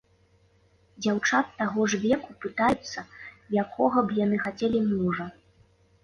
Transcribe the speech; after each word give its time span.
Дзяўчат 1.05 1.51
таго 1.59 1.81
ж 1.91 1.99
веку 2.05 2.31
пытаюцца, 2.45 2.99
якога 3.65 4.03
б 4.07 4.17
яны 4.23 4.39
хацелі 4.45 4.81
мужа. 4.89 5.27